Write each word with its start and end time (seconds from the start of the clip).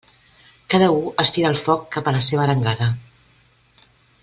Cada 0.73 0.87
u 0.93 1.01
es 1.23 1.33
tira 1.35 1.51
el 1.55 1.61
foc 1.67 1.85
cap 1.97 2.09
a 2.09 2.15
la 2.17 2.23
seva 2.29 2.43
arengada. 2.47 2.91